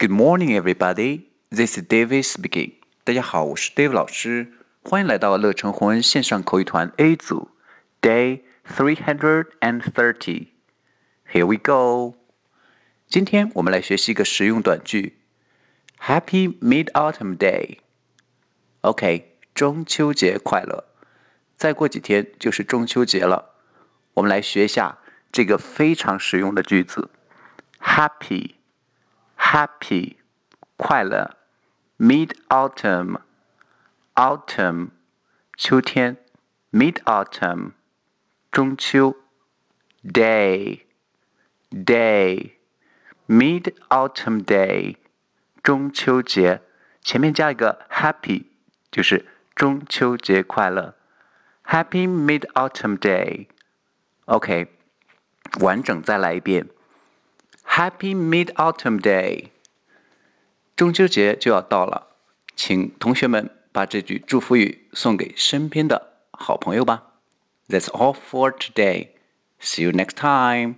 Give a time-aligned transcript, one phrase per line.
[0.00, 1.26] Good morning, everybody.
[1.50, 2.74] This is David speaking.
[3.02, 4.52] 大家好，我是 David 老师，
[4.84, 7.50] 欢迎来到乐成红恩线上口语团 A 组
[8.00, 10.50] ，Day three hundred and thirty.
[11.28, 12.16] Here we go.
[13.08, 15.18] 今天我们来学习一个实用短句
[16.00, 17.78] ，Happy Mid Autumn Day.
[18.82, 20.84] OK，中秋节快乐。
[21.56, 23.56] 再过几天就是中秋节了，
[24.14, 24.98] 我们来学一下
[25.32, 27.10] 这个非常实用的句子
[27.80, 28.57] ：Happy。
[29.47, 30.15] happy
[30.77, 31.37] 快乐，
[31.97, 33.19] mid autumn
[34.15, 34.89] autumn
[35.55, 36.17] 秋天，
[36.71, 37.71] mid autumn
[38.51, 39.15] 中秋，
[40.03, 40.81] day
[41.71, 42.53] day
[43.27, 44.97] mid autumn day
[45.61, 46.61] 中秋节，
[47.01, 48.45] 前面加一个 happy
[48.91, 50.95] 就是中秋节快乐，
[51.65, 54.67] happy mid autumn day。OK，
[55.59, 56.67] 完整再来一遍。
[57.77, 59.49] Happy Mid Autumn Day！
[60.75, 62.07] 中秋节就要到了，
[62.55, 67.13] 请同学们把这句祝福语送给身边的好朋友吧。
[67.67, 69.09] That's all for today.
[69.61, 70.75] See you next time.